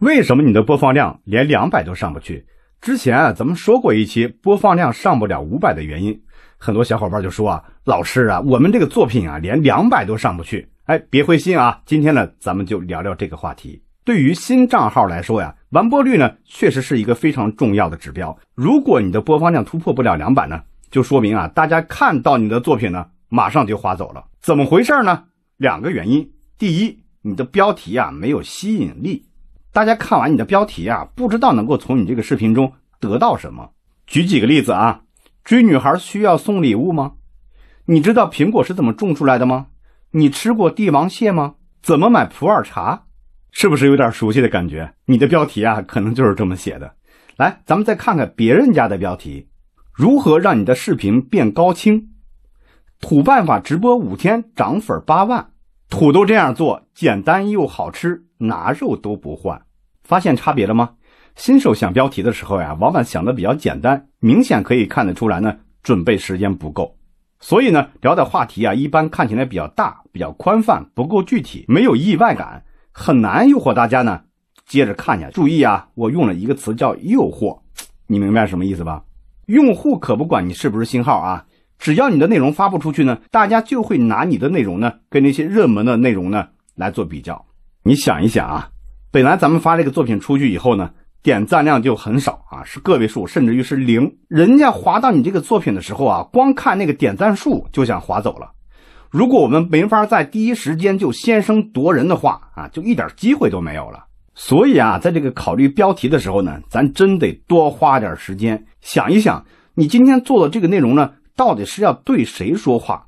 [0.00, 2.46] 为什么你的播放量连两百都上不去？
[2.80, 6.18] 之前啊，咱们说过一期播放量上不了五百的原因，
[6.56, 10.66] 很多小伙伴就说啊，老师啊，我们这个作品啊，连两百都上不去。
[10.84, 13.82] 哎，别灰心啊，今天呢，咱们就聊聊这个话题。
[14.02, 18.34] 对于新账号来说呀，完播率呢，确实是一个非常重要的指标。
[18.54, 24.24] 如果你的播放量突破不了两百呢，就说明啊，大家看到你的作品呢，马上就划走了。
[24.40, 25.24] 怎么回事呢？
[25.58, 26.26] 两个原因。
[26.56, 29.26] 第一，你的标题啊没有吸引力。
[29.72, 33.70] 大家看完你的标题啊，不知道能够从你这个视频中得到什么。
[34.06, 35.02] 举几个例子啊，
[35.44, 37.12] 追女孩需要送礼物吗？
[37.84, 39.68] 你知道苹果是怎么种出来的吗？
[40.10, 41.54] 你吃过帝王蟹吗？
[41.82, 43.04] 怎么买普洱茶？
[43.52, 44.92] 是不是有点熟悉的感觉？
[45.04, 46.92] 你的标题啊，可能就是这么写的。
[47.36, 49.48] 来，咱们再看看别人家的标题：
[49.92, 52.08] 如何让你的视频变高清？
[53.00, 55.52] 土办法直播五天涨粉八万，
[55.88, 58.24] 土都这样做，简单又好吃。
[58.42, 59.66] 拿肉都不换，
[60.10, 60.90] 发现差别了吗？
[61.36, 66.96] 新手想标题的时候呀，往往想的比较简单，明显可以看得出来呢，准备时间不够。
[67.38, 74.22] 所以呢，聊的话题啊，一般看起来比较大，比较宽泛，不够具体，没有意外感，很难诱惑大家呢
[74.66, 75.32] 接着看下去。
[75.32, 77.60] 注意啊，我用了一个词叫诱惑，
[78.08, 79.04] 你明白什么意思吧？
[79.46, 81.46] 用户可不管你是不是新号啊，
[81.78, 87.46] 只要你的内容发布出去呢，大家就会拿你的内容呢跟那些热门的内容呢来做比较。
[87.84, 88.68] 你想一想啊，
[89.12, 90.88] 本来咱们发这个作品出去以后呢，
[91.20, 94.08] 点赞量就很少啊，是个位数，甚至于是零。
[94.28, 98.52] 人家划到你这个作品的时候啊，光看那个点赞数就想划走了。
[99.10, 104.04] 如果我们没法在第一时间就先声夺人的话啊，就一点机会都没有了。
[104.36, 113.04] 所以啊，在这个考虑标题的时候呢，咱真得多花点时间想一想，你今天做的这个内容呢，到底是要对谁说话？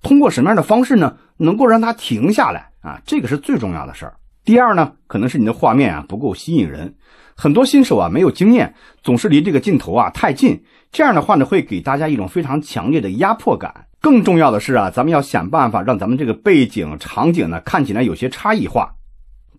[0.00, 2.70] 通过什么样的方式呢，能够让他停下来？
[2.80, 4.14] 啊，这个是最重要的事儿。
[4.44, 6.94] 第二呢，可能是你的画面啊不够吸引人，
[7.34, 13.86] 很多新手啊没有经验，总是离这个镜头啊太近，这样的话呢会给大家一种非常强烈的压迫感。
[14.02, 18.94] 更重要的是啊，咱们要想办法让咱们这个背景场景呢看起来有些差异化。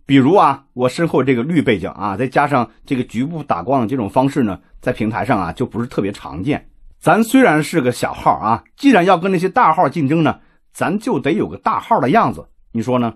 [0.06, 6.70] 比如啊，我身后这个绿背景啊，再加上这个局部打光的这种方式呢，在平台上啊就不是特别常见。
[7.00, 10.40] 咱虽然是个小号啊，既然要跟那些大号竞争呢，
[10.72, 12.46] 咱就得有个大号的样子。
[12.72, 13.16] 你说呢？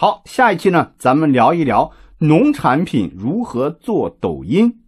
[0.00, 4.84] 好，下一期呢，咱们聊一聊农产品如何做抖音。